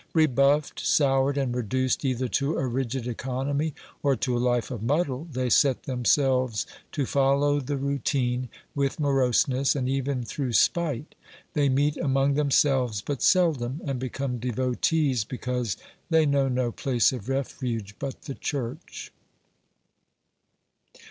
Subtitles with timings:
[0.15, 5.27] Rebuffed, soured and reduced either to a rigid economy or to a Hfe of muddle,
[5.31, 11.13] they set themselves to follow the routine with moroseness, and even through spite;
[11.53, 15.77] they meet among themselves but seldom, and become devotees because
[16.09, 19.13] they know no place of refuge but the church.